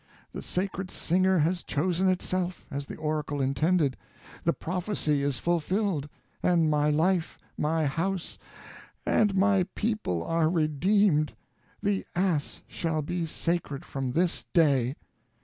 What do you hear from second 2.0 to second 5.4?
itself, as the oracle intended; the prophecy is